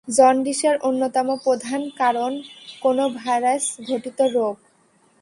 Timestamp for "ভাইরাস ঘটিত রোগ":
3.17-4.55